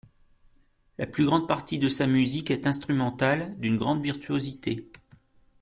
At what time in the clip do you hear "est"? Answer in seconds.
2.49-2.65